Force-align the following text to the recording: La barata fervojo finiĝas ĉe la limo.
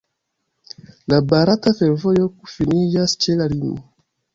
La 1.13 1.19
barata 1.33 1.75
fervojo 1.83 2.27
finiĝas 2.57 3.19
ĉe 3.25 3.41
la 3.41 3.55
limo. 3.57 3.83